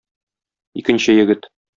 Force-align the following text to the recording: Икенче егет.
Икенче 0.81 1.17
егет. 1.19 1.49